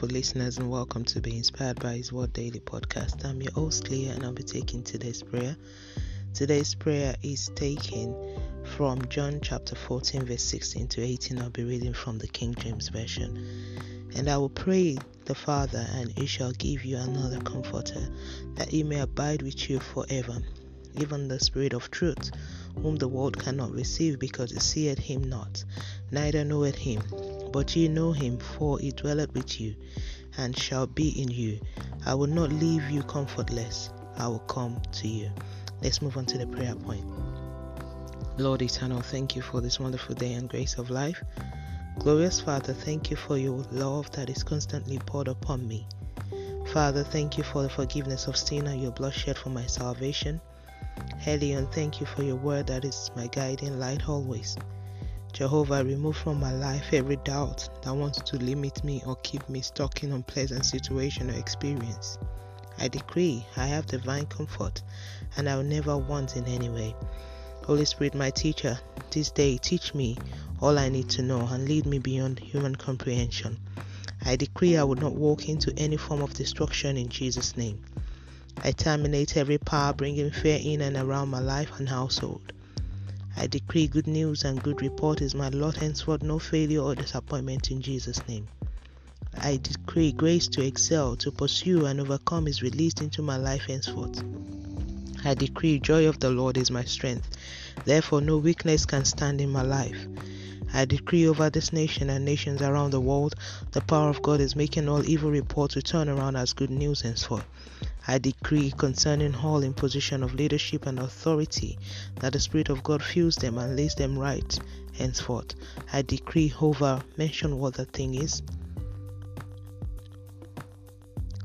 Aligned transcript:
wonderful 0.00 0.16
listeners, 0.16 0.58
and 0.58 0.70
welcome 0.70 1.04
to 1.04 1.20
Be 1.20 1.36
Inspired 1.36 1.80
by 1.80 1.94
His 1.94 2.12
Word 2.12 2.32
Daily 2.32 2.60
podcast. 2.60 3.24
I'm 3.24 3.42
your 3.42 3.50
host, 3.50 3.90
Leah, 3.90 4.12
and 4.12 4.22
I'll 4.22 4.30
be 4.30 4.44
taking 4.44 4.84
today's 4.84 5.24
prayer. 5.24 5.56
Today's 6.34 6.72
prayer 6.76 7.16
is 7.24 7.50
taken 7.56 8.14
from 8.76 9.08
John 9.08 9.40
chapter 9.42 9.74
14, 9.74 10.24
verse 10.24 10.44
16 10.44 10.86
to 10.86 11.02
18. 11.02 11.40
I'll 11.40 11.50
be 11.50 11.64
reading 11.64 11.94
from 11.94 12.18
the 12.18 12.28
King 12.28 12.54
James 12.54 12.90
Version. 12.90 13.44
And 14.14 14.28
I 14.28 14.36
will 14.36 14.50
pray 14.50 14.98
the 15.24 15.34
Father, 15.34 15.84
and 15.94 16.16
he 16.16 16.26
shall 16.26 16.52
give 16.52 16.84
you 16.84 16.98
another 16.98 17.40
comforter, 17.40 18.08
that 18.54 18.68
he 18.68 18.84
may 18.84 19.00
abide 19.00 19.42
with 19.42 19.68
you 19.68 19.80
forever, 19.80 20.38
even 21.00 21.26
the 21.26 21.40
Spirit 21.40 21.72
of 21.72 21.90
truth, 21.90 22.30
whom 22.76 22.94
the 22.94 23.08
world 23.08 23.36
cannot 23.36 23.72
receive 23.72 24.20
because 24.20 24.52
it 24.52 24.62
seeth 24.62 24.98
him 24.98 25.24
not, 25.24 25.64
neither 26.12 26.44
knoweth 26.44 26.76
him 26.76 27.02
but 27.52 27.74
ye 27.74 27.88
know 27.88 28.12
him, 28.12 28.38
for 28.38 28.78
he 28.78 28.90
dwelleth 28.92 29.34
with 29.34 29.60
you, 29.60 29.74
and 30.36 30.56
shall 30.56 30.86
be 30.86 31.20
in 31.20 31.30
you. 31.30 31.60
I 32.06 32.14
will 32.14 32.26
not 32.26 32.52
leave 32.52 32.88
you 32.90 33.02
comfortless, 33.02 33.90
I 34.16 34.28
will 34.28 34.38
come 34.40 34.80
to 34.92 35.08
you. 35.08 35.30
Let's 35.82 36.02
move 36.02 36.16
on 36.16 36.26
to 36.26 36.38
the 36.38 36.46
prayer 36.46 36.74
point. 36.74 37.04
Lord 38.36 38.62
eternal, 38.62 39.00
thank 39.00 39.34
you 39.34 39.42
for 39.42 39.60
this 39.60 39.80
wonderful 39.80 40.14
day 40.14 40.34
and 40.34 40.48
grace 40.48 40.78
of 40.78 40.90
life. 40.90 41.22
Glorious 41.98 42.40
Father, 42.40 42.72
thank 42.72 43.10
you 43.10 43.16
for 43.16 43.36
your 43.36 43.64
love 43.72 44.10
that 44.12 44.30
is 44.30 44.44
constantly 44.44 44.98
poured 44.98 45.26
upon 45.26 45.66
me. 45.66 45.86
Father, 46.72 47.02
thank 47.02 47.36
you 47.36 47.44
for 47.44 47.62
the 47.62 47.68
forgiveness 47.68 48.26
of 48.26 48.36
sin 48.36 48.66
and 48.66 48.80
your 48.80 48.92
blood 48.92 49.14
shed 49.14 49.36
for 49.36 49.48
my 49.48 49.66
salvation. 49.66 50.40
Elyon, 51.26 51.72
thank 51.72 52.00
you 52.00 52.06
for 52.06 52.22
your 52.22 52.36
word 52.36 52.66
that 52.68 52.84
is 52.84 53.10
my 53.16 53.26
guiding 53.28 53.78
light 53.80 54.08
always. 54.08 54.56
Jehovah, 55.38 55.84
remove 55.84 56.16
from 56.16 56.40
my 56.40 56.52
life 56.52 56.92
every 56.92 57.14
doubt 57.14 57.68
that 57.82 57.94
wants 57.94 58.20
to 58.22 58.36
limit 58.38 58.82
me 58.82 59.04
or 59.06 59.14
keep 59.22 59.48
me 59.48 59.60
stuck 59.60 60.02
in 60.02 60.10
unpleasant 60.10 60.66
situation 60.66 61.30
or 61.30 61.34
experience. 61.34 62.18
I 62.76 62.88
decree 62.88 63.46
I 63.56 63.66
have 63.66 63.86
divine 63.86 64.26
comfort 64.26 64.82
and 65.36 65.48
I 65.48 65.54
will 65.54 65.62
never 65.62 65.96
want 65.96 66.36
in 66.36 66.44
any 66.46 66.68
way. 66.68 66.96
Holy 67.64 67.84
Spirit, 67.84 68.16
my 68.16 68.30
teacher, 68.30 68.80
this 69.12 69.30
day 69.30 69.58
teach 69.58 69.94
me 69.94 70.18
all 70.60 70.76
I 70.76 70.88
need 70.88 71.08
to 71.10 71.22
know 71.22 71.46
and 71.46 71.68
lead 71.68 71.86
me 71.86 72.00
beyond 72.00 72.40
human 72.40 72.74
comprehension. 72.74 73.60
I 74.24 74.34
decree 74.34 74.76
I 74.76 74.82
will 74.82 74.96
not 74.96 75.14
walk 75.14 75.48
into 75.48 75.72
any 75.76 75.98
form 75.98 76.20
of 76.20 76.34
destruction 76.34 76.96
in 76.96 77.10
Jesus' 77.10 77.56
name. 77.56 77.80
I 78.64 78.72
terminate 78.72 79.36
every 79.36 79.58
power 79.58 79.92
bringing 79.92 80.32
fear 80.32 80.58
in 80.60 80.80
and 80.80 80.96
around 80.96 81.28
my 81.28 81.38
life 81.38 81.78
and 81.78 81.88
household. 81.88 82.52
I 83.40 83.46
decree 83.46 83.86
good 83.86 84.08
news 84.08 84.42
and 84.42 84.60
good 84.60 84.82
report 84.82 85.22
is 85.22 85.32
my 85.32 85.48
lot 85.50 85.76
henceforth, 85.76 86.22
no 86.22 86.40
failure 86.40 86.80
or 86.80 86.96
disappointment 86.96 87.70
in 87.70 87.80
Jesus' 87.80 88.26
name. 88.26 88.48
I 89.40 89.58
decree 89.62 90.10
grace 90.10 90.48
to 90.48 90.64
excel, 90.66 91.14
to 91.16 91.30
pursue, 91.30 91.84
and 91.84 92.00
overcome 92.00 92.48
is 92.48 92.62
released 92.62 93.00
into 93.00 93.22
my 93.22 93.36
life 93.36 93.62
henceforth. 93.68 94.24
I 95.24 95.34
decree 95.34 95.78
joy 95.78 96.08
of 96.08 96.18
the 96.18 96.30
Lord 96.30 96.56
is 96.56 96.72
my 96.72 96.82
strength. 96.82 97.30
Therefore, 97.84 98.20
no 98.20 98.38
weakness 98.38 98.84
can 98.84 99.04
stand 99.04 99.40
in 99.40 99.50
my 99.50 99.62
life. 99.62 100.08
I 100.78 100.84
decree 100.84 101.26
over 101.26 101.50
this 101.50 101.72
nation 101.72 102.08
and 102.08 102.24
nations 102.24 102.62
around 102.62 102.92
the 102.92 103.00
world, 103.00 103.34
the 103.72 103.80
power 103.80 104.10
of 104.10 104.22
God 104.22 104.40
is 104.40 104.54
making 104.54 104.88
all 104.88 105.04
evil 105.04 105.28
reports 105.28 105.74
to 105.74 105.82
turn 105.82 106.08
around 106.08 106.36
as 106.36 106.52
good 106.52 106.70
news 106.70 107.00
henceforth. 107.00 107.44
I 108.06 108.18
decree 108.18 108.72
concerning 108.76 109.34
all 109.34 109.64
in 109.64 109.74
position 109.74 110.22
of 110.22 110.36
leadership 110.36 110.86
and 110.86 111.00
authority 111.00 111.80
that 112.20 112.32
the 112.32 112.38
Spirit 112.38 112.68
of 112.68 112.84
God 112.84 113.02
fills 113.02 113.34
them 113.34 113.58
and 113.58 113.74
lays 113.74 113.96
them 113.96 114.16
right 114.16 114.56
henceforth. 114.96 115.56
I 115.92 116.02
decree 116.02 116.54
over, 116.60 117.02
mention 117.16 117.58
what 117.58 117.74
the 117.74 117.84
thing 117.84 118.14
is, 118.14 118.40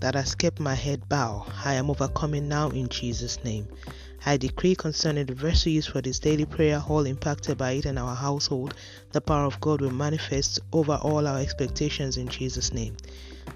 that 0.00 0.14
has 0.14 0.34
kept 0.34 0.58
my 0.58 0.74
head 0.74 1.06
bow. 1.06 1.44
I 1.66 1.74
am 1.74 1.90
overcoming 1.90 2.48
now 2.48 2.70
in 2.70 2.88
Jesus' 2.88 3.44
name. 3.44 3.68
I 4.26 4.36
decree 4.36 4.74
concerning 4.74 5.26
the 5.26 5.34
vessel 5.34 5.72
used 5.72 5.90
for 5.90 6.00
this 6.00 6.18
daily 6.18 6.44
prayer, 6.44 6.82
all 6.88 7.06
impacted 7.06 7.58
by 7.58 7.72
it 7.72 7.86
in 7.86 7.98
our 7.98 8.14
household, 8.14 8.74
the 9.12 9.20
power 9.20 9.44
of 9.44 9.60
God 9.60 9.80
will 9.80 9.90
manifest 9.90 10.60
over 10.72 10.94
all 10.94 11.26
our 11.26 11.38
expectations 11.38 12.16
in 12.16 12.28
Jesus' 12.28 12.72
name. 12.72 12.96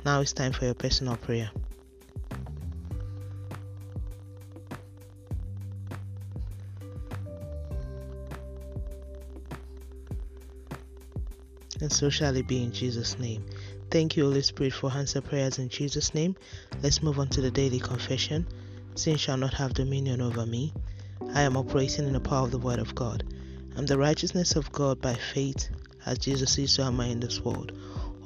Now 0.04 0.20
it's 0.20 0.32
time 0.32 0.52
for 0.52 0.64
your 0.64 0.74
personal 0.74 1.16
prayer. 1.16 1.50
and 11.82 11.92
so 11.92 12.08
shall 12.08 12.36
it 12.36 12.46
be 12.46 12.62
in 12.62 12.72
Jesus' 12.72 13.18
name. 13.18 13.44
Thank 13.90 14.16
you, 14.16 14.24
Holy 14.24 14.42
Spirit, 14.42 14.72
for 14.72 14.90
answer 14.92 15.20
prayers 15.20 15.58
in 15.58 15.68
Jesus' 15.68 16.14
name. 16.14 16.36
Let's 16.80 17.02
move 17.02 17.18
on 17.18 17.28
to 17.30 17.40
the 17.40 17.50
daily 17.50 17.80
confession. 17.80 18.46
Sin 18.94 19.16
shall 19.16 19.38
not 19.38 19.54
have 19.54 19.72
dominion 19.72 20.20
over 20.20 20.44
me. 20.44 20.75
I 21.32 21.42
am 21.42 21.56
operating 21.56 22.06
in 22.06 22.12
the 22.12 22.20
power 22.20 22.44
of 22.44 22.50
the 22.50 22.58
Word 22.58 22.78
of 22.78 22.94
God. 22.94 23.25
I'm 23.75 23.86
the 23.86 23.97
righteousness 23.97 24.54
of 24.54 24.70
God 24.70 25.00
by 25.00 25.14
faith, 25.14 25.70
as 26.04 26.19
Jesus 26.19 26.58
is, 26.58 26.72
so 26.72 26.84
am 26.84 27.00
I 27.00 27.06
in 27.06 27.19
this 27.19 27.41
world. 27.41 27.72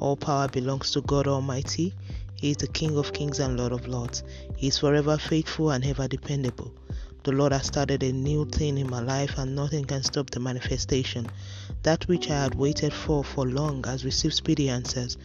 All 0.01 0.17
power 0.17 0.49
belongs 0.49 0.91
to 0.91 1.03
God 1.03 1.29
Almighty. 1.29 1.95
He 2.35 2.51
is 2.51 2.57
the 2.57 2.67
King 2.67 2.99
of 2.99 3.13
kings 3.13 3.39
and 3.39 3.57
Lord 3.57 3.73
of 3.73 3.87
lords. 3.87 4.25
He 4.57 4.67
is 4.67 4.79
forever 4.79 5.17
faithful 5.17 5.71
and 5.71 5.85
ever 5.85 6.09
dependable. 6.09 6.75
The 7.23 7.33
Lord 7.33 7.53
has 7.53 7.67
started 7.67 8.03
a 8.03 8.13
new 8.13 8.45
thing 8.45 8.77
in 8.77 8.91
my 8.91 9.01
life, 9.01 9.39
and 9.39 9.55
nothing 9.55 9.85
can 9.85 10.03
stop 10.03 10.31
the 10.31 10.41
manifestation. 10.41 11.29
That 11.85 12.09
which 12.09 12.29
I 12.29 12.43
had 12.43 12.57
waited 12.57 12.93
for 12.93 13.23
for 13.23 13.47
long 13.47 13.85
has 13.85 14.05
received 14.05 14.35
speedy 14.35 14.69
answers 14.69 15.17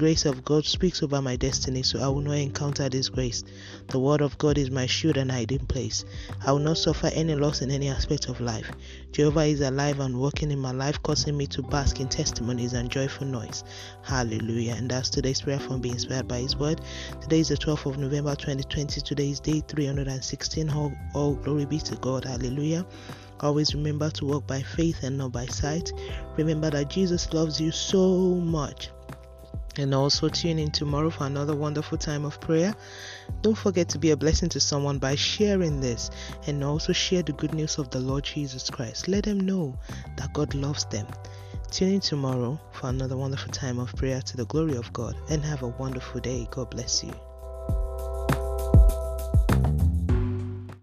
grace 0.00 0.24
of 0.24 0.42
God 0.46 0.64
speaks 0.64 1.02
over 1.02 1.20
my 1.20 1.36
destiny, 1.36 1.82
so 1.82 2.00
I 2.00 2.08
will 2.08 2.22
not 2.22 2.38
encounter 2.38 2.88
this 2.88 3.10
grace. 3.10 3.44
The 3.88 3.98
word 3.98 4.22
of 4.22 4.38
God 4.38 4.56
is 4.56 4.70
my 4.70 4.86
shield 4.86 5.18
and 5.18 5.30
hiding 5.30 5.66
place. 5.66 6.06
I 6.46 6.52
will 6.52 6.58
not 6.58 6.78
suffer 6.78 7.08
any 7.08 7.34
loss 7.34 7.60
in 7.60 7.70
any 7.70 7.90
aspect 7.90 8.30
of 8.30 8.40
life. 8.40 8.72
Jehovah 9.12 9.44
is 9.44 9.60
alive 9.60 10.00
and 10.00 10.18
working 10.18 10.50
in 10.50 10.58
my 10.58 10.70
life, 10.70 11.02
causing 11.02 11.36
me 11.36 11.46
to 11.48 11.60
bask 11.60 12.00
in 12.00 12.08
testimonies 12.08 12.72
and 12.72 12.88
joyful 12.88 13.26
noise. 13.26 13.62
Hallelujah. 14.02 14.72
And 14.72 14.90
that's 14.90 15.10
today's 15.10 15.42
prayer 15.42 15.60
from 15.60 15.82
being 15.82 15.96
inspired 15.96 16.26
by 16.26 16.38
His 16.38 16.56
word. 16.56 16.80
Today 17.20 17.40
is 17.40 17.48
the 17.48 17.58
12th 17.58 17.84
of 17.84 17.98
November 17.98 18.34
2020. 18.34 19.02
Today 19.02 19.28
is 19.28 19.38
day 19.38 19.62
316. 19.68 20.70
All, 20.70 20.94
all 21.12 21.34
glory 21.34 21.66
be 21.66 21.78
to 21.78 21.94
God. 21.96 22.24
Hallelujah. 22.24 22.86
Always 23.40 23.74
remember 23.74 24.08
to 24.10 24.24
walk 24.24 24.46
by 24.46 24.62
faith 24.62 25.02
and 25.02 25.18
not 25.18 25.32
by 25.32 25.44
sight. 25.44 25.92
Remember 26.38 26.70
that 26.70 26.88
Jesus 26.88 27.34
loves 27.34 27.60
you 27.60 27.70
so 27.70 28.34
much 28.36 28.88
and 29.76 29.94
also 29.94 30.28
tune 30.28 30.58
in 30.58 30.70
tomorrow 30.70 31.10
for 31.10 31.24
another 31.24 31.54
wonderful 31.54 31.98
time 31.98 32.24
of 32.24 32.40
prayer. 32.40 32.74
Don't 33.42 33.56
forget 33.56 33.88
to 33.90 33.98
be 33.98 34.10
a 34.10 34.16
blessing 34.16 34.48
to 34.50 34.60
someone 34.60 34.98
by 34.98 35.14
sharing 35.14 35.80
this 35.80 36.10
and 36.46 36.62
also 36.64 36.92
share 36.92 37.22
the 37.22 37.32
good 37.32 37.54
news 37.54 37.78
of 37.78 37.90
the 37.90 38.00
Lord 38.00 38.24
Jesus 38.24 38.68
Christ. 38.70 39.08
Let 39.08 39.24
them 39.24 39.40
know 39.40 39.78
that 40.16 40.32
God 40.32 40.54
loves 40.54 40.84
them. 40.86 41.06
Tune 41.70 41.94
in 41.94 42.00
tomorrow 42.00 42.60
for 42.72 42.88
another 42.88 43.16
wonderful 43.16 43.52
time 43.52 43.78
of 43.78 43.94
prayer 43.94 44.20
to 44.20 44.36
the 44.36 44.46
glory 44.46 44.74
of 44.76 44.92
God 44.92 45.16
and 45.30 45.44
have 45.44 45.62
a 45.62 45.68
wonderful 45.68 46.20
day. 46.20 46.48
God 46.50 46.70
bless 46.70 47.04
you. 47.04 47.12